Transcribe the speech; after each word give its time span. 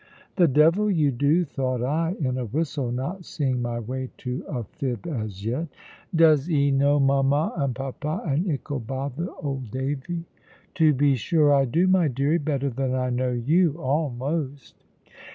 "The 0.35 0.47
devil 0.47 0.89
you 0.89 1.11
do!" 1.11 1.45
thought 1.45 1.83
I, 1.83 2.15
in 2.19 2.39
a 2.39 2.45
whistle, 2.45 2.91
not 2.91 3.23
seeing 3.23 3.61
my 3.61 3.77
way 3.79 4.09
to 4.17 4.43
a 4.47 4.63
fib 4.63 5.05
as 5.05 5.45
yet. 5.45 5.67
"Does 6.15 6.49
'ee 6.49 6.71
know 6.71 6.99
mama 6.99 7.53
and 7.55 7.75
papa, 7.75 8.23
and 8.25 8.47
ickle 8.49 8.79
bother, 8.83 9.27
old 9.43 9.69
Davy?" 9.69 10.23
"To 10.73 10.91
be 10.95 11.13
sure 11.13 11.53
I 11.53 11.65
do, 11.65 11.85
my 11.85 12.07
deary 12.07 12.39
better 12.39 12.71
than 12.71 12.95
I 12.95 13.11
know 13.11 13.29
you, 13.33 13.79
almost." 13.79 14.83